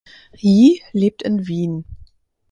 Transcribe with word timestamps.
Yi 0.55 0.81
lebt 0.99 1.21
in 1.21 1.45
Wien. 1.45 1.85